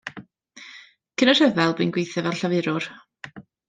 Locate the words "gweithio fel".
1.99-2.43